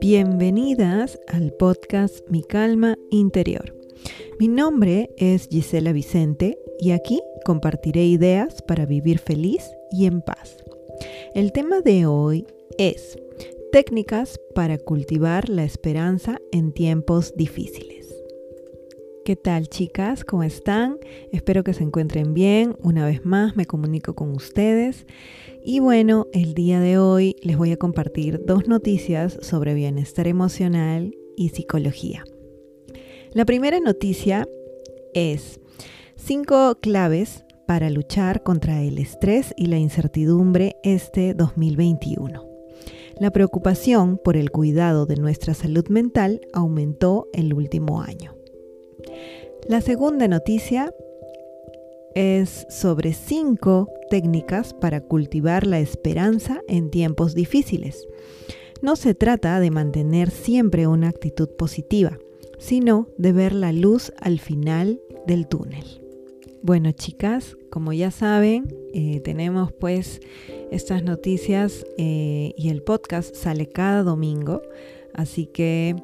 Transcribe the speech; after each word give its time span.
Bienvenidas 0.00 1.20
al 1.28 1.52
podcast 1.52 2.28
Mi 2.28 2.42
Calma 2.42 2.96
Interior. 3.10 3.74
Mi 4.38 4.48
nombre 4.48 5.10
es 5.16 5.48
Gisela 5.48 5.92
Vicente 5.92 6.58
y 6.78 6.90
aquí 6.90 7.20
compartiré 7.44 8.04
ideas 8.04 8.62
para 8.62 8.86
vivir 8.86 9.18
feliz 9.18 9.62
y 9.90 10.06
en 10.06 10.22
paz. 10.22 10.56
El 11.34 11.52
tema 11.52 11.80
de 11.80 12.06
hoy 12.06 12.46
es 12.78 13.18
técnicas 13.72 14.40
para 14.54 14.78
cultivar 14.78 15.48
la 15.48 15.64
esperanza 15.64 16.40
en 16.52 16.72
tiempos 16.72 17.34
difíciles. 17.36 17.95
¿Qué 19.26 19.34
tal 19.34 19.66
chicas? 19.66 20.24
¿Cómo 20.24 20.44
están? 20.44 21.00
Espero 21.32 21.64
que 21.64 21.74
se 21.74 21.82
encuentren 21.82 22.32
bien. 22.32 22.76
Una 22.80 23.04
vez 23.04 23.24
más 23.26 23.56
me 23.56 23.66
comunico 23.66 24.14
con 24.14 24.30
ustedes. 24.30 25.04
Y 25.64 25.80
bueno, 25.80 26.28
el 26.32 26.54
día 26.54 26.78
de 26.78 26.98
hoy 26.98 27.34
les 27.42 27.56
voy 27.56 27.72
a 27.72 27.76
compartir 27.76 28.44
dos 28.46 28.68
noticias 28.68 29.36
sobre 29.42 29.74
bienestar 29.74 30.28
emocional 30.28 31.12
y 31.36 31.48
psicología. 31.48 32.22
La 33.32 33.44
primera 33.44 33.80
noticia 33.80 34.48
es 35.12 35.58
cinco 36.14 36.78
claves 36.80 37.44
para 37.66 37.90
luchar 37.90 38.44
contra 38.44 38.80
el 38.80 38.96
estrés 38.96 39.54
y 39.56 39.66
la 39.66 39.78
incertidumbre 39.78 40.76
este 40.84 41.34
2021. 41.34 42.46
La 43.18 43.32
preocupación 43.32 44.20
por 44.22 44.36
el 44.36 44.52
cuidado 44.52 45.04
de 45.04 45.16
nuestra 45.16 45.52
salud 45.52 45.88
mental 45.88 46.42
aumentó 46.52 47.26
el 47.32 47.54
último 47.54 48.02
año. 48.02 48.35
La 49.68 49.80
segunda 49.80 50.28
noticia 50.28 50.92
es 52.14 52.66
sobre 52.70 53.12
cinco 53.12 53.90
técnicas 54.08 54.72
para 54.74 55.00
cultivar 55.00 55.66
la 55.66 55.80
esperanza 55.80 56.60
en 56.68 56.90
tiempos 56.90 57.34
difíciles. 57.34 58.06
No 58.80 58.96
se 58.96 59.14
trata 59.14 59.60
de 59.60 59.70
mantener 59.70 60.30
siempre 60.30 60.86
una 60.86 61.08
actitud 61.08 61.48
positiva, 61.58 62.18
sino 62.58 63.08
de 63.18 63.32
ver 63.32 63.52
la 63.52 63.72
luz 63.72 64.12
al 64.18 64.38
final 64.38 65.00
del 65.26 65.46
túnel. 65.46 66.00
Bueno 66.62 66.92
chicas, 66.92 67.56
como 67.70 67.92
ya 67.92 68.10
saben, 68.10 68.74
eh, 68.92 69.20
tenemos 69.20 69.72
pues 69.72 70.20
estas 70.70 71.02
noticias 71.02 71.84
eh, 71.98 72.54
y 72.56 72.70
el 72.70 72.82
podcast 72.82 73.34
sale 73.34 73.68
cada 73.68 74.02
domingo, 74.02 74.62
así 75.12 75.46
que 75.46 75.96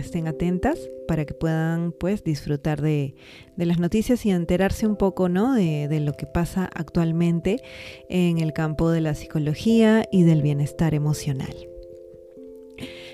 estén 0.00 0.26
atentas 0.26 0.78
para 1.06 1.24
que 1.24 1.34
puedan 1.34 1.92
pues 1.92 2.24
disfrutar 2.24 2.80
de, 2.80 3.14
las 3.56 3.78
noticias 3.78 4.24
y 4.26 4.30
enterarse 4.30 4.86
un 4.86 4.96
poco 4.96 5.28
¿no? 5.28 5.54
de, 5.54 5.88
de, 5.88 6.00
lo 6.00 6.12
que 6.12 6.26
pasa 6.26 6.68
actualmente 6.74 7.62
en 8.08 8.38
el 8.38 8.52
campo 8.52 8.90
de 8.90 9.00
la 9.00 9.14
psicología 9.14 10.04
y 10.10 10.22
del 10.24 10.42
bienestar 10.42 10.94
emocional. 10.94 11.54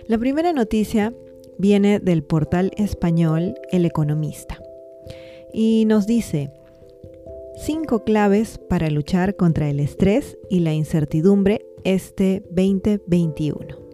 La 0.06 0.18
primera 0.18 0.52
noticia 0.52 1.12
viene 1.58 2.00
del 2.00 2.22
portal 2.22 2.72
español 2.76 3.54
El 3.72 3.84
Economista 3.84 4.60
y 5.52 5.84
nos 5.86 6.06
dice, 6.06 6.50
cinco 7.56 8.04
claves 8.04 8.58
para 8.68 8.90
luchar 8.90 9.36
contra 9.36 9.70
el 9.70 9.80
estrés 9.80 10.36
y 10.50 10.60
la 10.60 10.74
incertidumbre 10.74 11.64
este 11.84 12.42
2021. 12.50 13.85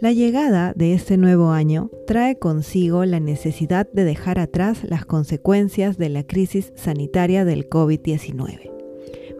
La 0.00 0.12
llegada 0.12 0.72
de 0.74 0.92
este 0.92 1.16
nuevo 1.16 1.50
año 1.50 1.90
trae 2.06 2.36
consigo 2.36 3.04
la 3.04 3.20
necesidad 3.20 3.88
de 3.92 4.04
dejar 4.04 4.38
atrás 4.38 4.82
las 4.84 5.06
consecuencias 5.06 5.96
de 5.98 6.08
la 6.08 6.24
crisis 6.24 6.72
sanitaria 6.74 7.44
del 7.44 7.68
COVID-19, 7.68 8.70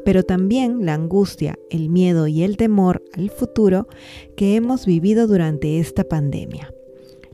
pero 0.05 0.23
también 0.23 0.87
la 0.87 0.95
angustia, 0.95 1.59
el 1.71 1.91
miedo 1.91 2.29
y 2.29 2.45
el 2.45 2.57
temor 2.57 3.03
al 3.15 3.31
futuro 3.31 3.89
que 4.37 4.55
hemos 4.55 4.87
vivido 4.87 5.27
durante 5.27 5.81
esta 5.81 6.05
pandemia. 6.05 6.73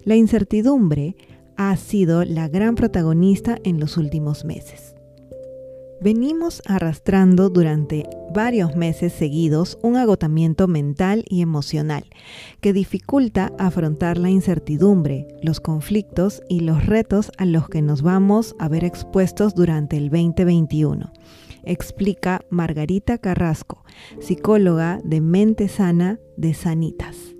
La 0.04 0.16
incertidumbre 0.16 1.14
ha 1.56 1.76
sido 1.76 2.24
la 2.24 2.48
gran 2.48 2.74
protagonista 2.74 3.58
en 3.64 3.78
los 3.78 3.98
últimos 3.98 4.46
meses. 4.46 4.94
Venimos 6.00 6.62
arrastrando 6.64 7.50
durante 7.50 8.06
varios 8.32 8.76
meses 8.76 9.12
seguidos 9.12 9.78
un 9.82 9.96
agotamiento 9.96 10.68
mental 10.68 11.24
y 11.28 11.42
emocional 11.42 12.04
que 12.60 12.72
dificulta 12.72 13.52
afrontar 13.58 14.18
la 14.18 14.30
incertidumbre, 14.30 15.26
los 15.42 15.60
conflictos 15.60 16.42
y 16.48 16.60
los 16.60 16.86
retos 16.86 17.32
a 17.38 17.44
los 17.44 17.68
que 17.68 17.82
nos 17.82 18.02
vamos 18.02 18.54
a 18.58 18.68
ver 18.68 18.84
expuestos 18.84 19.54
durante 19.54 19.96
el 19.96 20.10
2021, 20.10 21.12
explica 21.64 22.40
Margarita 22.50 23.18
Carrasco, 23.18 23.84
psicóloga 24.20 25.00
de 25.04 25.20
Mente 25.20 25.68
Sana 25.68 26.18
de 26.36 26.54
Sanitas. 26.54 27.34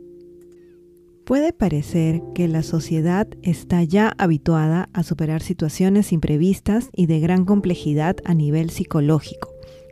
Puede 1.31 1.53
parecer 1.53 2.23
que 2.35 2.49
la 2.49 2.65
sociedad 2.65 3.29
está 3.43 3.85
ya 3.85 4.15
habituada 4.19 4.89
a 4.93 5.05
superar 5.05 5.43
situaciones 5.43 6.13
imprevistas 6.13 6.91
y 6.93 7.07
de 7.07 7.21
gran 7.21 7.45
complejidad 7.45 8.17
a 8.25 8.35
nivel 8.35 8.71
psicológico, 8.71 9.50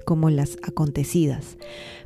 como 0.09 0.31
las 0.31 0.57
acontecidas. 0.63 1.59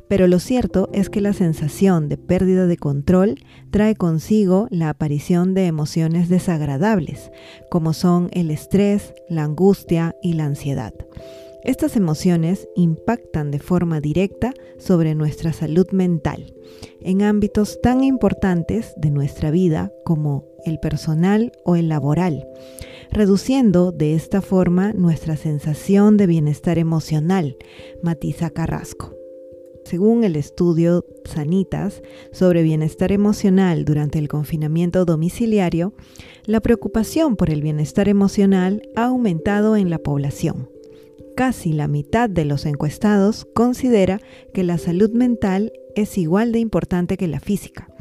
Pero 0.09 0.27
lo 0.27 0.39
cierto 0.39 0.89
es 0.91 1.09
que 1.09 1.21
la 1.21 1.31
sensación 1.31 2.09
de 2.09 2.17
pérdida 2.17 2.67
de 2.67 2.75
control 2.75 3.35
trae 3.71 3.95
consigo 3.95 4.67
la 4.71 4.89
aparición 4.89 5.53
de 5.53 5.67
emociones 5.67 6.27
desagradables, 6.27 7.31
como 7.71 7.93
son 7.93 8.27
el 8.33 8.51
estrés, 8.51 9.13
la 9.29 9.45
angustia 9.45 10.17
y 10.21 10.33
la 10.33 10.43
ansiedad. 10.43 10.93
Estas 11.63 11.95
emociones 11.95 12.67
impactan 12.75 13.49
de 13.49 13.59
forma 13.59 14.01
directa 14.01 14.53
sobre 14.79 15.15
nuestra 15.15 15.53
salud 15.53 15.87
mental 15.93 16.53
en 16.99 17.21
ámbitos 17.21 17.79
tan 17.81 18.03
importantes 18.03 18.93
de 18.97 19.11
nuestra 19.11 19.49
vida 19.49 19.93
como 20.03 20.43
el 20.65 20.77
personal 20.79 21.53
o 21.63 21.77
el 21.77 21.87
laboral, 21.87 22.45
reduciendo 23.13 23.91
de 23.91 24.15
esta 24.15 24.41
forma 24.41 24.91
nuestra 24.93 25.37
sensación 25.37 26.17
de 26.17 26.27
bienestar 26.27 26.77
emocional, 26.77 27.57
matiza 28.01 28.49
Carrasco. 28.49 29.13
Según 29.85 30.23
el 30.23 30.35
estudio 30.35 31.05
Sanitas 31.25 32.01
sobre 32.31 32.63
bienestar 32.63 33.11
emocional 33.11 33.85
durante 33.85 34.17
el 34.17 34.27
confinamiento 34.27 35.05
domiciliario, 35.05 35.93
la 36.45 36.61
preocupación 36.61 37.35
por 37.35 37.49
el 37.49 37.61
bienestar 37.61 38.09
emocional 38.09 38.81
ha 38.95 39.05
aumentado 39.05 39.77
en 39.77 39.89
la 39.89 39.99
población 39.99 40.69
casi 41.35 41.73
la 41.73 41.87
mitad 41.87 42.29
de 42.29 42.45
los 42.45 42.65
encuestados 42.65 43.45
considera 43.53 44.19
que 44.53 44.63
la 44.63 44.77
salud 44.77 45.11
mental 45.11 45.73
es 45.95 46.17
igual 46.17 46.51
de 46.51 46.59
importante 46.59 47.17
que 47.17 47.27
la 47.27 47.39
física. 47.39 47.92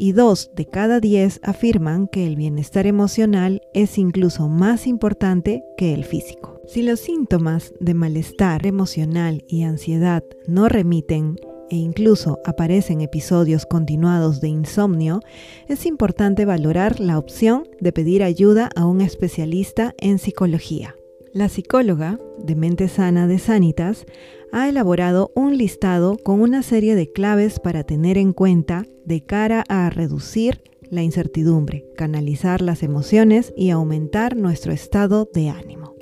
Y 0.00 0.12
dos 0.12 0.52
de 0.54 0.64
cada 0.64 1.00
diez 1.00 1.40
afirman 1.42 2.06
que 2.06 2.24
el 2.24 2.36
bienestar 2.36 2.86
emocional 2.86 3.62
es 3.74 3.98
incluso 3.98 4.48
más 4.48 4.86
importante 4.86 5.64
que 5.76 5.92
el 5.92 6.04
físico. 6.04 6.62
Si 6.68 6.82
los 6.82 7.00
síntomas 7.00 7.74
de 7.80 7.94
malestar 7.94 8.64
emocional 8.64 9.42
y 9.48 9.64
ansiedad 9.64 10.22
no 10.46 10.68
remiten 10.68 11.34
e 11.68 11.74
incluso 11.74 12.38
aparecen 12.46 13.00
episodios 13.00 13.66
continuados 13.66 14.40
de 14.40 14.46
insomnio, 14.46 15.18
es 15.66 15.84
importante 15.84 16.44
valorar 16.44 17.00
la 17.00 17.18
opción 17.18 17.64
de 17.80 17.92
pedir 17.92 18.22
ayuda 18.22 18.70
a 18.76 18.86
un 18.86 19.00
especialista 19.00 19.96
en 19.98 20.20
psicología. 20.20 20.94
La 21.32 21.48
psicóloga 21.48 22.18
de 22.38 22.54
Mente 22.54 22.88
Sana 22.88 23.26
de 23.26 23.38
Sanitas 23.38 24.06
ha 24.52 24.68
elaborado 24.68 25.32
un 25.34 25.56
listado 25.56 26.16
con 26.16 26.40
una 26.40 26.62
serie 26.62 26.94
de 26.94 27.10
claves 27.10 27.60
para 27.60 27.84
tener 27.84 28.18
en 28.18 28.32
cuenta 28.32 28.84
de 29.04 29.24
cara 29.24 29.64
a 29.68 29.90
reducir 29.90 30.62
la 30.90 31.02
incertidumbre, 31.02 31.84
canalizar 31.96 32.62
las 32.62 32.82
emociones 32.82 33.52
y 33.56 33.70
aumentar 33.70 34.36
nuestro 34.36 34.72
estado 34.72 35.28
de 35.32 35.50
ánimo. 35.50 35.94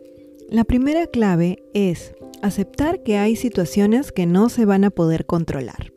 La 0.48 0.64
primera 0.64 1.06
clave 1.06 1.64
es 1.74 2.14
aceptar 2.42 3.02
que 3.02 3.18
hay 3.18 3.36
situaciones 3.36 4.12
que 4.12 4.26
no 4.26 4.48
se 4.48 4.64
van 4.64 4.84
a 4.84 4.90
poder 4.90 5.26
controlar. 5.26 5.92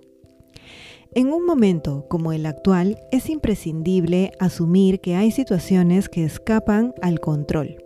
En 1.13 1.31
un 1.31 1.45
momento 1.45 2.05
como 2.07 2.33
el 2.33 2.45
actual 2.45 2.99
es 3.11 3.29
imprescindible 3.29 4.31
asumir 4.39 5.01
que 5.01 5.15
hay 5.15 5.31
situaciones 5.31 6.07
que 6.07 6.23
escapan 6.23 6.93
al 7.01 7.19
control 7.19 7.77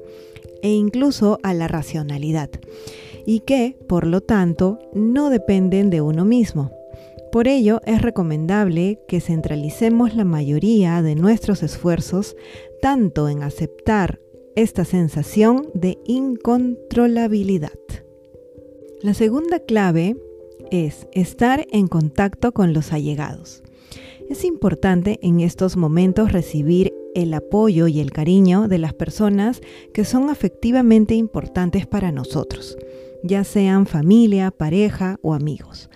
e 0.63 0.69
incluso 0.69 1.38
a 1.44 1.54
la 1.54 1.68
racionalidad, 1.68 2.50
y 3.27 3.42
que, 3.42 3.77
por 3.88 4.07
lo 4.07 4.21
tanto, 4.21 4.80
no 4.94 5.30
dependen 5.30 5.92
de 5.92 6.01
uno 6.01 6.25
mismo. 6.25 6.71
Por 7.31 7.48
ello, 7.48 7.81
es 7.86 8.01
recomendable 8.01 9.00
que 9.07 9.21
centralicemos 9.21 10.15
la 10.15 10.24
mayoría 10.24 11.01
de 11.01 11.15
nuestros 11.15 11.62
esfuerzos 11.62 12.36
tanto 12.81 13.30
en 13.30 13.44
aceptar 13.44 14.19
esta 14.56 14.86
sensación 14.86 15.69
de 15.74 15.98
incontrolabilidad. 16.06 17.71
La 19.01 19.13
segunda 19.13 19.59
clave 19.59 20.16
es 20.71 21.07
estar 21.12 21.66
en 21.71 21.88
contacto 21.88 22.51
con 22.54 22.74
los 22.74 22.94
allegados. 22.94 23.63
Es 24.30 24.45
importante 24.45 25.19
en 25.21 25.42
estos 25.42 25.75
momentos 25.75 26.31
recibir 26.31 26.94
el 27.15 27.33
apoyo 27.33 27.88
y 27.88 28.00
el 28.00 28.12
cariño 28.12 28.68
de 28.68 28.77
las 28.77 28.94
personas 28.94 29.62
que 29.94 30.06
son 30.06 30.30
afectivamente 30.30 31.15
importantes 31.15 31.88
para 31.88 32.12
nosotros. 32.12 32.77
ya 33.25 33.45
sean 33.45 33.86
familia, 33.86 34.51
pareja 34.51 35.18
o 35.21 35.33
amigos. 35.33 35.89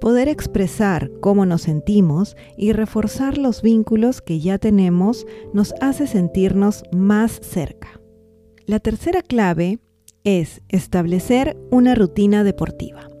Poder 0.00 0.26
expresar 0.28 1.12
cómo 1.20 1.46
nos 1.46 1.62
sentimos 1.62 2.36
y 2.56 2.72
reforzar 2.72 3.38
los 3.38 3.62
vínculos 3.62 4.20
que 4.20 4.40
ya 4.40 4.58
tenemos 4.58 5.24
nos 5.54 5.74
hace 5.80 6.08
sentirnos 6.08 6.82
más 6.90 7.38
cerca. 7.40 8.00
La 8.66 8.80
tercera 8.80 9.22
clave 9.22 9.78
es 10.24 10.62
establecer 10.68 11.56
una 11.70 11.94
rutina 11.94 12.42
deportiva. 12.42 13.11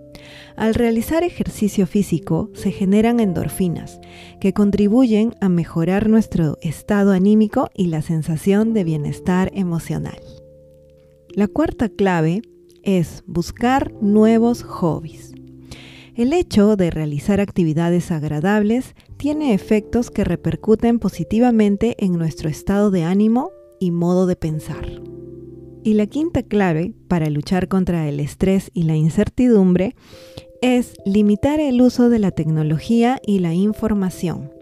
Al 0.56 0.74
realizar 0.74 1.22
ejercicio 1.22 1.86
físico 1.86 2.50
se 2.54 2.72
generan 2.72 3.20
endorfinas 3.20 4.00
que 4.40 4.52
contribuyen 4.52 5.34
a 5.40 5.48
mejorar 5.48 6.08
nuestro 6.08 6.58
estado 6.60 7.12
anímico 7.12 7.70
y 7.74 7.86
la 7.86 8.02
sensación 8.02 8.74
de 8.74 8.84
bienestar 8.84 9.50
emocional. 9.54 10.20
La 11.34 11.48
cuarta 11.48 11.88
clave 11.88 12.42
es 12.82 13.22
buscar 13.26 13.92
nuevos 14.00 14.62
hobbies. 14.62 15.32
El 16.14 16.34
hecho 16.34 16.76
de 16.76 16.90
realizar 16.90 17.40
actividades 17.40 18.10
agradables 18.10 18.94
tiene 19.16 19.54
efectos 19.54 20.10
que 20.10 20.24
repercuten 20.24 20.98
positivamente 20.98 21.96
en 22.04 22.18
nuestro 22.18 22.50
estado 22.50 22.90
de 22.90 23.04
ánimo 23.04 23.50
y 23.80 23.92
modo 23.92 24.26
de 24.26 24.36
pensar. 24.36 25.11
Y 25.84 25.94
la 25.94 26.06
quinta 26.06 26.42
clave 26.42 26.94
para 27.08 27.28
luchar 27.28 27.68
contra 27.68 28.08
el 28.08 28.20
estrés 28.20 28.70
y 28.72 28.84
la 28.84 28.96
incertidumbre 28.96 29.96
es 30.60 30.94
limitar 31.04 31.58
el 31.58 31.82
uso 31.82 32.08
de 32.08 32.20
la 32.20 32.30
tecnología 32.30 33.20
y 33.26 33.40
la 33.40 33.52
información. 33.52 34.52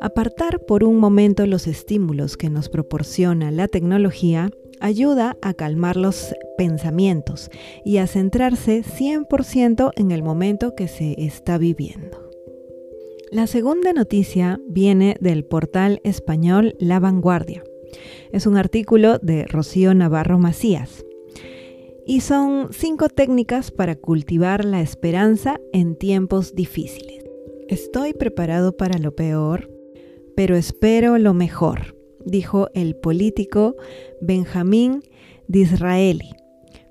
Apartar 0.00 0.60
por 0.66 0.84
un 0.84 0.98
momento 0.98 1.46
los 1.46 1.66
estímulos 1.66 2.36
que 2.36 2.48
nos 2.48 2.68
proporciona 2.68 3.50
la 3.50 3.68
tecnología 3.68 4.50
ayuda 4.80 5.36
a 5.42 5.52
calmar 5.52 5.96
los 5.96 6.34
pensamientos 6.56 7.50
y 7.84 7.98
a 7.98 8.06
centrarse 8.06 8.82
100% 8.82 9.90
en 9.96 10.10
el 10.10 10.22
momento 10.22 10.74
que 10.74 10.88
se 10.88 11.16
está 11.18 11.58
viviendo. 11.58 12.30
La 13.30 13.46
segunda 13.46 13.92
noticia 13.92 14.58
viene 14.68 15.16
del 15.20 15.44
portal 15.44 16.00
español 16.02 16.74
La 16.78 16.98
Vanguardia. 16.98 17.62
Es 18.32 18.46
un 18.46 18.56
artículo 18.56 19.18
de 19.18 19.44
Rocío 19.44 19.94
Navarro 19.94 20.38
Macías. 20.38 21.04
Y 22.06 22.20
son 22.20 22.68
cinco 22.72 23.08
técnicas 23.08 23.70
para 23.70 23.96
cultivar 23.96 24.64
la 24.64 24.80
esperanza 24.80 25.60
en 25.72 25.96
tiempos 25.96 26.54
difíciles. 26.54 27.24
Estoy 27.68 28.14
preparado 28.14 28.76
para 28.76 28.98
lo 28.98 29.14
peor, 29.14 29.70
pero 30.34 30.56
espero 30.56 31.18
lo 31.18 31.34
mejor 31.34 32.00
dijo 32.24 32.68
el 32.74 32.96
político 32.96 33.76
Benjamín 34.20 35.02
Disraeli. 35.48 36.30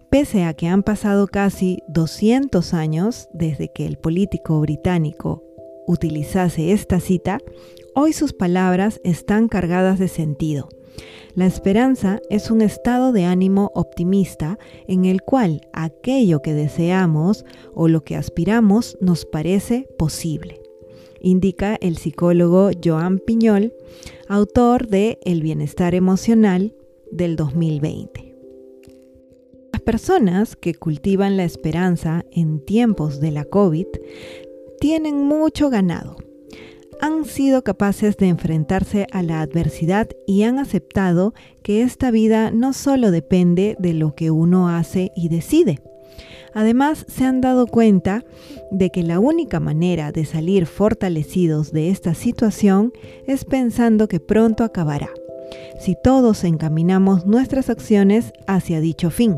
Pese 0.10 0.44
a 0.44 0.54
que 0.54 0.68
han 0.68 0.84
pasado 0.84 1.28
casi 1.28 1.80
200 1.88 2.74
años 2.74 3.30
desde 3.34 3.72
que 3.72 3.86
el 3.86 3.98
político 3.98 4.60
británico 4.60 5.44
utilizase 5.88 6.72
esta 6.72 7.00
cita, 7.00 7.40
hoy 7.96 8.14
sus 8.14 8.34
palabras 8.34 9.00
están 9.04 9.48
cargadas 9.48 10.00
de 10.00 10.08
sentido. 10.08 10.70
La 11.36 11.46
esperanza 11.46 12.22
es 12.30 12.52
un 12.52 12.62
estado 12.62 13.12
de 13.12 13.26
ánimo 13.26 13.72
optimista 13.76 14.58
en 14.88 15.06
el 15.06 15.22
cual 15.22 15.62
aquello 15.74 16.42
que 16.42 16.54
deseamos 16.54 17.46
o 17.74 17.88
lo 17.88 18.04
que 18.04 18.16
aspiramos 18.16 18.98
nos 19.00 19.26
parece 19.26 19.88
posible 19.98 20.60
indica 21.22 21.78
el 21.82 21.98
psicólogo 21.98 22.72
Joan 22.84 23.20
Piñol, 23.20 23.74
autor 24.28 24.88
de 24.88 25.20
El 25.24 25.42
bienestar 25.42 25.96
emocional 25.96 26.74
del 27.12 27.36
2020. 27.36 28.36
Las 29.74 29.82
personas 29.82 30.56
que 30.56 30.76
cultivan 30.76 31.38
la 31.38 31.44
esperanza 31.44 32.26
en 32.32 32.64
tiempos 32.64 33.20
de 33.20 33.32
la 33.32 33.46
COVID 33.46 33.88
tienen 34.80 35.24
mucho 35.26 35.70
ganado. 35.70 36.18
Han 37.02 37.26
sido 37.26 37.64
capaces 37.64 38.18
de 38.18 38.28
enfrentarse 38.28 39.08
a 39.12 39.24
la 39.24 39.42
adversidad 39.42 40.10
y 40.28 40.44
han 40.44 40.60
aceptado 40.60 41.34
que 41.64 41.82
esta 41.82 42.12
vida 42.12 42.52
no 42.52 42.74
solo 42.74 43.12
depende 43.12 43.76
de 43.80 43.94
lo 43.94 44.16
que 44.16 44.32
uno 44.32 44.70
hace 44.70 45.12
y 45.16 45.30
decide, 45.30 45.80
Además, 46.54 47.06
se 47.08 47.26
han 47.26 47.42
dado 47.42 47.68
cuenta 47.68 48.26
de 48.72 48.90
que 48.90 49.04
la 49.04 49.20
única 49.20 49.60
manera 49.60 50.12
de 50.12 50.26
salir 50.26 50.66
fortalecidos 50.66 51.72
de 51.72 51.90
esta 51.90 52.14
situación 52.14 52.92
es 53.28 53.46
pensando 53.46 54.08
que 54.08 54.20
pronto 54.20 54.64
acabará, 54.64 55.10
si 55.80 55.96
todos 56.02 56.44
encaminamos 56.44 57.26
nuestras 57.26 57.70
acciones 57.70 58.34
hacia 58.48 58.82
dicho 58.82 59.12
fin. 59.12 59.38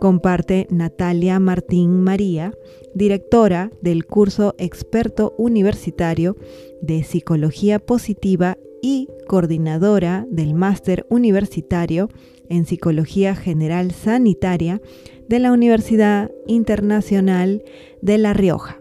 Comparte 0.00 0.66
Natalia 0.70 1.38
Martín 1.38 2.02
María, 2.02 2.52
directora 2.94 3.70
del 3.80 4.04
curso 4.04 4.54
experto 4.58 5.34
universitario 5.38 6.36
de 6.82 7.02
Psicología 7.04 7.78
Positiva 7.78 8.58
y 8.82 9.08
coordinadora 9.28 10.26
del 10.28 10.52
máster 10.52 11.06
universitario 11.08 12.10
en 12.48 12.66
Psicología 12.66 13.34
General 13.34 13.92
Sanitaria 13.92 14.82
de 15.28 15.38
la 15.38 15.52
Universidad 15.52 16.30
Internacional 16.46 17.62
de 18.02 18.18
La 18.18 18.34
Rioja, 18.34 18.80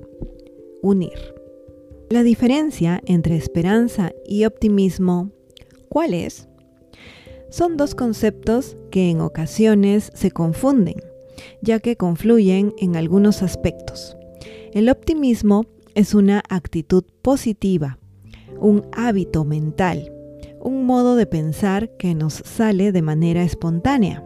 UNIR. 0.82 1.36
La 2.10 2.24
diferencia 2.24 3.00
entre 3.06 3.38
esperanza 3.38 4.12
y 4.28 4.44
optimismo, 4.44 5.32
¿cuál 5.88 6.14
es? 6.14 6.50
Son 7.50 7.78
dos 7.78 7.96
conceptos 7.96 8.76
que 8.90 9.10
en 9.10 9.22
ocasiones 9.22 10.12
se 10.14 10.32
confunden, 10.32 11.02
ya 11.62 11.80
que 11.80 11.96
confluyen 11.96 12.74
en 12.80 12.96
algunos 12.96 13.44
aspectos. 13.44 14.18
El 14.74 14.90
optimismo 14.90 15.66
es 15.96 16.14
una 16.14 16.44
actitud 16.50 17.04
positiva, 17.22 18.00
un 18.60 18.86
hábito 18.92 19.46
mental, 19.46 20.12
un 20.60 20.86
modo 20.86 21.16
de 21.16 21.26
pensar 21.26 21.96
que 21.98 22.16
nos 22.16 22.34
sale 22.34 22.92
de 22.92 23.02
manera 23.02 23.44
espontánea 23.44 24.24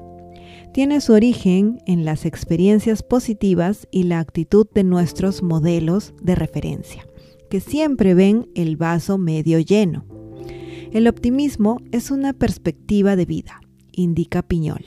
tiene 0.75 0.99
su 0.99 1.13
origen 1.13 1.81
en 1.85 2.03
las 2.03 2.25
experiencias 2.25 3.01
positivas 3.01 3.87
y 3.91 4.03
la 4.03 4.19
actitud 4.19 4.67
de 4.73 4.83
nuestros 4.83 5.41
modelos 5.41 6.13
de 6.21 6.35
referencia, 6.35 7.07
que 7.49 7.61
siempre 7.61 8.13
ven 8.13 8.49
el 8.55 8.75
vaso 8.75 9.17
medio 9.17 9.57
lleno. 9.61 10.03
El 10.91 11.07
optimismo 11.07 11.77
es 11.93 12.11
una 12.11 12.33
perspectiva 12.33 13.15
de 13.15 13.25
vida, 13.25 13.61
indica 13.93 14.41
Piñol. 14.41 14.83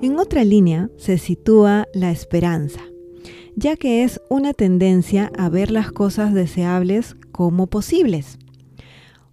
En 0.00 0.18
otra 0.18 0.44
línea 0.44 0.88
se 0.96 1.18
sitúa 1.18 1.88
la 1.92 2.10
esperanza, 2.10 2.80
ya 3.56 3.76
que 3.76 4.04
es 4.04 4.20
una 4.28 4.52
tendencia 4.52 5.32
a 5.36 5.48
ver 5.48 5.70
las 5.70 5.90
cosas 5.90 6.34
deseables 6.34 7.16
como 7.32 7.66
posibles. 7.66 8.38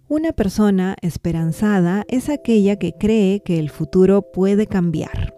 Una 0.08 0.32
persona 0.32 0.96
esperanzada 1.02 2.04
es 2.08 2.28
aquella 2.30 2.76
que 2.76 2.92
cree 2.92 3.40
que 3.40 3.58
el 3.58 3.70
futuro 3.70 4.22
puede 4.32 4.66
cambiar 4.66 5.34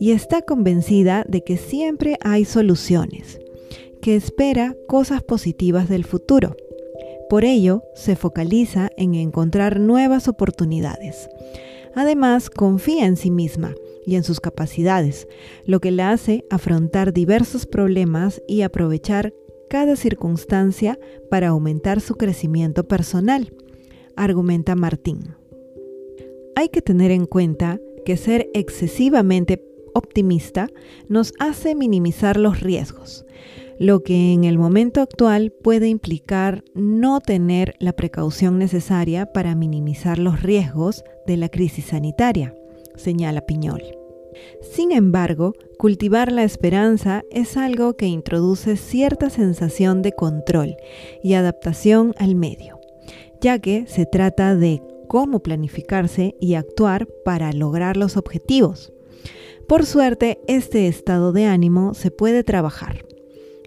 y 0.00 0.12
está 0.12 0.42
convencida 0.42 1.24
de 1.28 1.42
que 1.42 1.56
siempre 1.56 2.18
hay 2.22 2.44
soluciones, 2.44 3.40
que 4.02 4.16
espera 4.16 4.74
cosas 4.88 5.22
positivas 5.22 5.88
del 5.88 6.04
futuro. 6.04 6.56
Por 7.28 7.44
ello, 7.44 7.82
se 7.94 8.16
focaliza 8.16 8.90
en 8.96 9.14
encontrar 9.14 9.80
nuevas 9.80 10.28
oportunidades. 10.28 11.28
Además, 11.94 12.50
confía 12.50 13.06
en 13.06 13.16
sí 13.16 13.30
misma 13.30 13.74
y 14.08 14.16
en 14.16 14.24
sus 14.24 14.40
capacidades, 14.40 15.28
lo 15.66 15.80
que 15.80 15.90
la 15.90 16.10
hace 16.10 16.46
afrontar 16.48 17.12
diversos 17.12 17.66
problemas 17.66 18.40
y 18.48 18.62
aprovechar 18.62 19.34
cada 19.68 19.96
circunstancia 19.96 20.98
para 21.28 21.48
aumentar 21.48 22.00
su 22.00 22.14
crecimiento 22.14 22.88
personal, 22.88 23.52
argumenta 24.16 24.74
Martín. 24.76 25.34
Hay 26.56 26.70
que 26.70 26.80
tener 26.80 27.10
en 27.10 27.26
cuenta 27.26 27.78
que 28.06 28.16
ser 28.16 28.48
excesivamente 28.54 29.62
optimista 29.92 30.68
nos 31.10 31.34
hace 31.38 31.74
minimizar 31.74 32.38
los 32.38 32.60
riesgos, 32.60 33.26
lo 33.78 34.02
que 34.02 34.32
en 34.32 34.44
el 34.44 34.56
momento 34.56 35.02
actual 35.02 35.52
puede 35.52 35.88
implicar 35.88 36.64
no 36.72 37.20
tener 37.20 37.74
la 37.78 37.92
precaución 37.92 38.58
necesaria 38.58 39.26
para 39.34 39.54
minimizar 39.54 40.18
los 40.18 40.42
riesgos 40.42 41.04
de 41.26 41.36
la 41.36 41.50
crisis 41.50 41.84
sanitaria, 41.86 42.54
señala 42.96 43.42
Piñol. 43.42 43.97
Sin 44.60 44.92
embargo, 44.92 45.54
cultivar 45.78 46.32
la 46.32 46.44
esperanza 46.44 47.22
es 47.30 47.56
algo 47.56 47.96
que 47.96 48.06
introduce 48.06 48.76
cierta 48.76 49.30
sensación 49.30 50.02
de 50.02 50.12
control 50.12 50.76
y 51.22 51.34
adaptación 51.34 52.14
al 52.18 52.34
medio, 52.34 52.80
ya 53.40 53.58
que 53.58 53.86
se 53.86 54.06
trata 54.06 54.56
de 54.56 54.82
cómo 55.08 55.40
planificarse 55.40 56.34
y 56.40 56.54
actuar 56.54 57.06
para 57.24 57.52
lograr 57.52 57.96
los 57.96 58.16
objetivos. 58.16 58.92
Por 59.66 59.84
suerte, 59.86 60.40
este 60.48 60.88
estado 60.88 61.32
de 61.32 61.44
ánimo 61.44 61.94
se 61.94 62.10
puede 62.10 62.42
trabajar. 62.44 63.04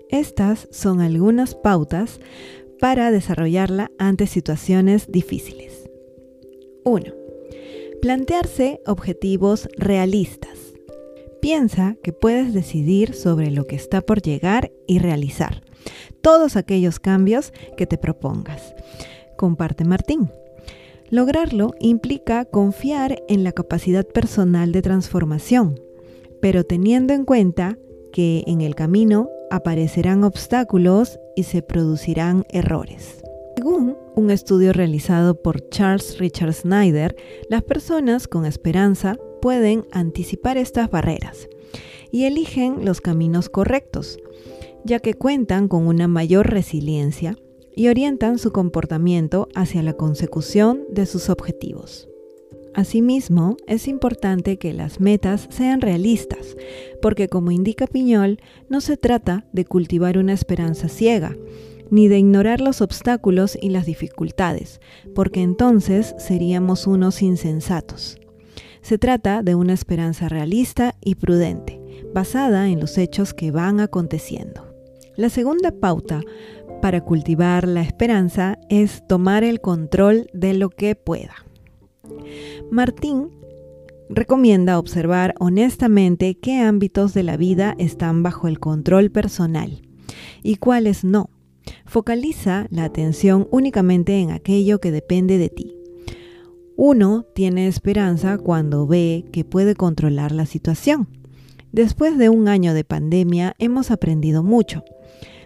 Estas 0.10 0.68
son 0.72 1.00
algunas 1.00 1.56
pautas 1.56 2.20
para 2.80 3.12
desarrollarla 3.12 3.92
ante 3.98 4.28
situaciones 4.28 5.12
difíciles. 5.12 5.90
1. 6.84 7.21
Plantearse 8.02 8.82
objetivos 8.88 9.70
realistas. 9.78 10.58
Piensa 11.40 11.98
que 12.02 12.14
puedes 12.14 12.52
decidir 12.52 13.14
sobre 13.14 13.52
lo 13.52 13.68
que 13.68 13.76
está 13.76 14.02
por 14.02 14.24
llegar 14.24 14.72
y 14.88 14.98
realizar 14.98 15.62
todos 16.22 16.56
aquellos 16.56 17.00
cambios 17.00 17.54
que 17.78 17.86
te 17.86 18.00
propongas. 18.00 18.74
Comparte 19.38 19.86
Martín. 19.86 20.32
Lograrlo 21.12 21.76
implica 21.80 22.46
confiar 22.46 23.22
en 23.28 23.44
la 23.44 23.52
capacidad 23.52 24.08
personal 24.08 24.72
de 24.72 24.82
transformación, 24.82 25.80
pero 26.42 26.64
teniendo 26.64 27.14
en 27.14 27.24
cuenta 27.24 27.78
que 28.12 28.44
en 28.48 28.62
el 28.62 28.74
camino 28.74 29.30
aparecerán 29.52 30.24
obstáculos 30.24 31.20
y 31.36 31.44
se 31.44 31.62
producirán 31.62 32.46
errores. 32.50 33.22
Según 33.56 33.96
un 34.16 34.32
estudio 34.32 34.74
realizado 34.74 35.42
por 35.42 35.70
Charles 35.70 36.18
Richard 36.18 36.54
Snyder, 36.54 37.16
las 37.50 37.64
personas 37.64 38.28
con 38.28 38.46
esperanza 38.46 39.18
pueden 39.42 39.86
anticipar 39.92 40.58
estas 40.58 40.90
barreras 40.90 41.50
y 42.12 42.26
eligen 42.26 42.86
los 42.86 43.02
caminos 43.02 43.50
correctos, 43.50 44.20
ya 44.84 45.00
que 45.00 45.14
cuentan 45.14 45.68
con 45.68 45.88
una 45.88 46.08
mayor 46.08 46.50
resiliencia 46.50 47.38
y 47.76 47.88
orientan 47.88 48.38
su 48.38 48.52
comportamiento 48.52 49.48
hacia 49.56 49.82
la 49.82 49.94
consecución 49.94 50.84
de 50.90 51.06
sus 51.06 51.30
objetivos. 51.30 52.08
Asimismo, 52.74 53.58
es 53.68 53.88
importante 53.88 54.58
que 54.58 54.74
las 54.74 55.02
metas 55.02 55.48
sean 55.50 55.82
realistas, 55.82 56.56
porque 57.02 57.28
como 57.28 57.52
indica 57.52 57.86
Piñol, 57.86 58.40
no 58.70 58.80
se 58.80 58.96
trata 58.96 59.46
de 59.52 59.66
cultivar 59.66 60.18
una 60.18 60.34
esperanza 60.34 60.88
ciega, 60.88 61.36
ni 61.92 62.08
de 62.08 62.18
ignorar 62.18 62.62
los 62.62 62.82
obstáculos 62.82 63.56
y 63.62 63.70
las 63.70 63.86
dificultades, 63.86 64.82
porque 65.14 65.44
entonces 65.44 66.16
seríamos 66.18 66.88
unos 66.88 67.22
insensatos. 67.22 68.18
Se 68.82 68.98
trata 68.98 69.44
de 69.44 69.54
una 69.54 69.74
esperanza 69.74 70.28
realista 70.28 70.96
y 71.02 71.16
prudente, 71.16 71.80
basada 72.14 72.70
en 72.70 72.80
los 72.80 72.98
hechos 72.98 73.36
que 73.36 73.52
van 73.52 73.80
aconteciendo. 73.80 74.74
La 75.16 75.30
segunda 75.30 75.72
pauta 75.72 76.22
para 76.82 77.02
cultivar 77.02 77.68
la 77.68 77.82
esperanza 77.82 78.58
es 78.70 79.06
tomar 79.08 79.44
el 79.44 79.62
control 79.62 80.28
de 80.34 80.54
lo 80.54 80.70
que 80.70 80.96
pueda. 80.96 81.36
Martín 82.72 83.30
recomienda 84.10 84.80
observar 84.80 85.36
honestamente 85.40 86.36
qué 86.36 86.60
ámbitos 86.60 87.14
de 87.14 87.24
la 87.24 87.38
vida 87.38 87.76
están 87.78 88.24
bajo 88.24 88.48
el 88.48 88.60
control 88.60 89.12
personal 89.12 89.82
y 90.42 90.56
cuáles 90.56 91.04
no. 91.04 91.30
Focaliza 91.92 92.68
la 92.70 92.86
atención 92.86 93.50
únicamente 93.52 94.22
en 94.22 94.32
aquello 94.32 94.80
que 94.80 94.92
depende 94.94 95.38
de 95.38 95.50
ti. 95.50 95.76
Uno 96.78 97.26
tiene 97.36 97.68
esperanza 97.68 98.38
cuando 98.38 98.88
ve 98.88 99.26
que 99.34 99.44
puede 99.44 99.76
controlar 99.76 100.32
la 100.32 100.46
situación. 100.46 101.10
Después 101.74 102.18
de 102.18 102.30
un 102.30 102.48
año 102.48 102.74
de 102.74 102.86
pandemia 102.86 103.56
hemos 103.60 103.92
aprendido 103.92 104.42
mucho. 104.42 104.86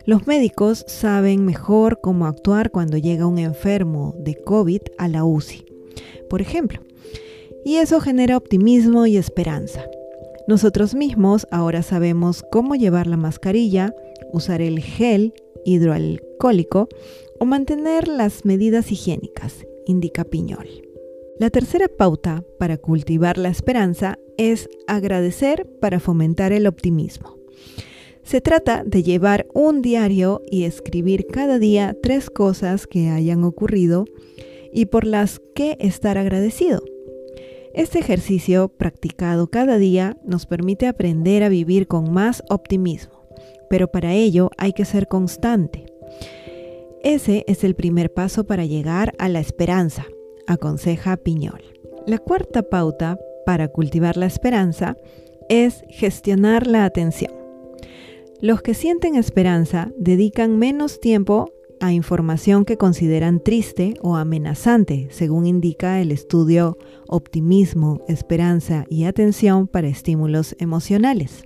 Los 0.05 0.27
médicos 0.27 0.85
saben 0.87 1.45
mejor 1.45 1.99
cómo 1.99 2.27
actuar 2.27 2.69
cuando 2.69 2.99
llega 2.99 3.25
un 3.25 3.39
enfermo 3.39 4.13
de 4.19 4.35
COVID 4.35 4.81
a 4.99 5.07
la 5.07 5.25
UCI, 5.25 5.65
por 6.29 6.41
ejemplo. 6.41 6.79
Y 7.65 7.77
eso 7.77 7.99
genera 7.99 8.37
optimismo 8.37 9.07
y 9.07 9.17
esperanza. 9.17 9.83
Nosotros 10.47 10.93
mismos 10.93 11.47
ahora 11.49 11.81
sabemos 11.81 12.45
cómo 12.51 12.75
llevar 12.75 13.07
la 13.07 13.17
mascarilla, 13.17 13.95
usar 14.31 14.61
el 14.61 14.79
gel 14.79 15.33
hidroalcohólico 15.65 16.87
o 17.39 17.45
mantener 17.45 18.07
las 18.07 18.45
medidas 18.45 18.91
higiénicas, 18.91 19.65
indica 19.85 20.23
Piñol. 20.23 20.67
La 21.37 21.49
tercera 21.49 21.89
pauta 21.89 22.45
para 22.57 22.77
cultivar 22.77 23.37
la 23.37 23.49
esperanza 23.49 24.19
es 24.37 24.69
agradecer 24.87 25.67
para 25.81 25.99
fomentar 25.99 26.53
el 26.53 26.65
optimismo. 26.65 27.35
Se 28.23 28.41
trata 28.41 28.83
de 28.85 29.03
llevar 29.03 29.45
un 29.53 29.81
diario 29.81 30.41
y 30.49 30.63
escribir 30.63 31.27
cada 31.27 31.59
día 31.59 31.95
tres 32.01 32.29
cosas 32.29 32.87
que 32.87 33.09
hayan 33.09 33.43
ocurrido 33.43 34.05
y 34.73 34.85
por 34.87 35.05
las 35.05 35.41
que 35.53 35.77
estar 35.79 36.17
agradecido. 36.17 36.81
Este 37.73 37.99
ejercicio 37.99 38.69
practicado 38.69 39.47
cada 39.47 39.77
día 39.77 40.17
nos 40.23 40.45
permite 40.45 40.87
aprender 40.87 41.43
a 41.43 41.49
vivir 41.49 41.87
con 41.87 42.13
más 42.13 42.41
optimismo, 42.49 43.14
pero 43.69 43.87
para 43.87 44.13
ello 44.13 44.49
hay 44.57 44.73
que 44.73 44.85
ser 44.85 45.07
constante. 45.07 45.85
Ese 47.03 47.43
es 47.47 47.63
el 47.63 47.75
primer 47.75 48.13
paso 48.13 48.45
para 48.45 48.65
llegar 48.65 49.13
a 49.19 49.29
la 49.29 49.39
esperanza, 49.39 50.05
aconseja 50.47 51.17
Piñol. 51.17 51.61
La 52.07 52.17
cuarta 52.17 52.63
pauta 52.63 53.19
para 53.45 53.67
cultivar 53.67 54.17
la 54.17 54.25
esperanza 54.25 54.97
es 55.49 55.83
gestionar 55.89 56.67
la 56.67 56.85
atención. 56.85 57.31
Los 58.41 58.61
que 58.61 58.73
sienten 58.73 59.15
esperanza 59.15 59.91
dedican 59.97 60.57
menos 60.57 60.99
tiempo 60.99 61.51
a 61.79 61.93
información 61.93 62.65
que 62.65 62.77
consideran 62.77 63.39
triste 63.39 63.95
o 64.01 64.15
amenazante, 64.15 65.07
según 65.11 65.45
indica 65.45 66.01
el 66.01 66.11
estudio 66.11 66.77
Optimismo, 67.07 68.01
Esperanza 68.07 68.85
y 68.89 69.05
Atención 69.05 69.67
para 69.67 69.87
Estímulos 69.87 70.55
Emocionales. 70.59 71.43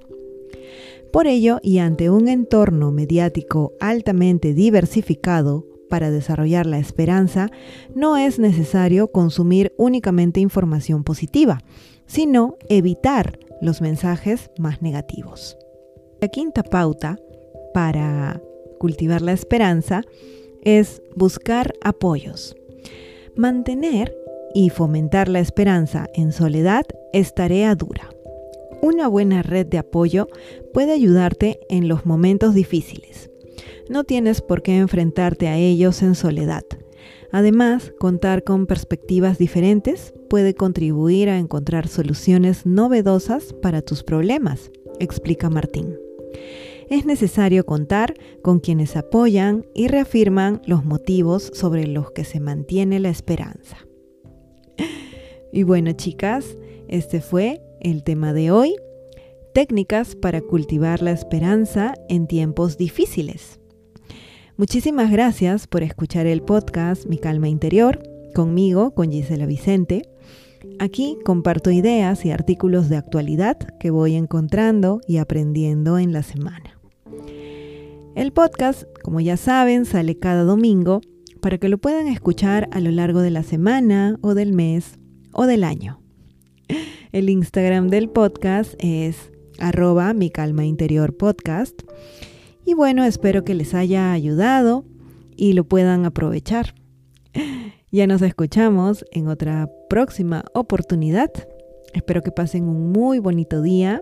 Por 1.12 1.26
ello, 1.26 1.60
y 1.64 1.80
ante 1.80 2.10
un 2.10 2.28
entorno 2.28 2.92
mediático 2.92 3.74
altamente 3.80 4.54
diversificado 4.54 5.66
para 5.90 6.12
desarrollar 6.12 6.68
la 6.68 6.78
esperanza, 6.78 7.50
no 7.96 8.16
es 8.16 8.38
necesario 8.38 9.12
consumir 9.12 9.74
únicamente 9.78 10.40
información 10.40 11.04
positiva, 11.04 11.60
sino 12.06 12.58
evitar 12.70 13.40
los 13.62 13.82
mensajes 13.82 14.52
más 14.60 14.82
negativos. 14.82 15.58
La 16.22 16.28
quinta 16.28 16.64
pauta 16.64 17.18
para 17.74 18.42
cultivar 18.78 19.22
la 19.22 19.34
esperanza 19.34 20.04
es 20.62 21.02
buscar 21.16 21.74
apoyos. 21.84 22.56
Mantener 23.36 24.16
y 24.54 24.70
fomentar 24.70 25.28
la 25.28 25.40
esperanza 25.40 26.08
en 26.14 26.32
soledad 26.32 26.86
es 27.14 27.34
tarea 27.34 27.76
dura. 27.76 28.10
Una 28.82 29.08
buena 29.08 29.42
red 29.42 29.66
de 29.66 29.78
apoyo 29.78 30.28
puede 30.74 30.94
ayudarte 30.94 31.60
en 31.70 31.88
los 31.88 32.06
momentos 32.06 32.54
difíciles. 32.54 33.30
No 33.90 34.04
tienes 34.04 34.42
por 34.42 34.62
qué 34.62 34.78
enfrentarte 34.78 35.48
a 35.48 35.58
ellos 35.58 36.02
en 36.02 36.16
soledad. 36.16 36.64
Además, 37.32 37.94
contar 38.00 38.44
con 38.44 38.66
perspectivas 38.66 39.38
diferentes 39.38 40.14
puede 40.30 40.54
contribuir 40.54 41.30
a 41.30 41.38
encontrar 41.38 41.88
soluciones 41.88 42.66
novedosas 42.66 43.54
para 43.62 43.82
tus 43.82 44.04
problemas, 44.04 44.72
explica 45.00 45.50
Martín 45.50 45.98
es 46.90 47.06
necesario 47.06 47.66
contar 47.66 48.16
con 48.42 48.60
quienes 48.60 48.96
apoyan 48.96 49.66
y 49.74 49.88
reafirman 49.88 50.62
los 50.66 50.86
motivos 50.86 51.52
sobre 51.54 51.88
los 51.88 52.12
que 52.12 52.24
se 52.24 52.40
mantiene 52.40 53.00
la 53.00 53.10
esperanza. 53.10 53.78
Y 55.52 55.64
bueno, 55.64 55.94
chicas, 55.94 56.58
este 56.88 57.22
fue 57.22 57.60
el 57.82 58.04
tema 58.04 58.34
de 58.34 58.52
hoy. 58.52 58.76
Técnicas 59.54 60.16
para 60.16 60.42
cultivar 60.42 61.02
la 61.02 61.12
esperanza 61.12 61.94
en 62.08 62.28
tiempos 62.28 62.78
difíciles. 62.78 63.60
Muchísimas 64.58 65.12
gracias 65.12 65.68
por 65.68 65.84
escuchar 65.84 66.28
el 66.28 66.42
podcast 66.42 67.06
Mi 67.06 67.18
Calma 67.18 67.48
Interior 67.48 68.04
conmigo, 68.34 68.92
con 68.92 69.12
Gisela 69.12 69.46
Vicente. 69.46 70.04
Aquí 70.80 71.18
comparto 71.26 71.72
ideas 71.72 72.26
y 72.26 72.32
artículos 72.32 72.90
de 72.90 72.98
actualidad 72.98 73.58
que 73.80 73.90
voy 73.90 74.16
encontrando 74.16 75.02
y 75.08 75.18
aprendiendo 75.18 75.98
en 75.98 76.14
la 76.14 76.24
semana. 76.24 76.80
El 78.16 78.34
podcast, 78.34 78.84
como 79.04 79.22
ya 79.22 79.38
saben, 79.38 79.86
sale 79.86 80.18
cada 80.18 80.44
domingo 80.44 81.02
para 81.42 81.58
que 81.58 81.70
lo 81.70 81.78
puedan 81.78 82.08
escuchar 82.08 82.68
a 82.72 82.82
lo 82.82 82.92
largo 82.92 83.22
de 83.22 83.32
la 83.32 83.44
semana 83.44 84.18
o 84.22 84.34
del 84.34 84.52
mes 84.52 85.00
o 85.32 85.46
del 85.46 85.64
año. 85.64 85.99
El 87.12 87.30
Instagram 87.30 87.90
del 87.90 88.10
podcast 88.10 88.76
es 88.80 89.32
arroba 89.60 90.14
mi 90.14 90.30
calma 90.30 90.66
interior 90.66 91.16
podcast. 91.18 91.82
Y 92.66 92.74
bueno, 92.74 93.04
espero 93.04 93.44
que 93.44 93.56
les 93.56 93.74
haya 93.74 94.12
ayudado 94.12 94.86
y 95.36 95.54
lo 95.54 95.64
puedan 95.64 96.06
aprovechar. 96.06 96.76
Ya 97.92 98.06
nos 98.06 98.22
escuchamos 98.22 99.04
en 99.12 99.28
otra 99.28 99.68
próxima 99.90 100.46
oportunidad. 100.54 101.32
Espero 101.94 102.22
que 102.22 102.32
pasen 102.32 102.66
un 102.66 102.92
muy 102.92 103.18
bonito 103.18 103.64
día. 103.64 104.02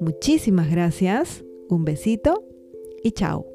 Muchísimas 0.00 0.70
gracias. 0.70 1.44
Un 1.68 1.84
besito 1.84 2.44
y 3.02 3.10
chao. 3.10 3.49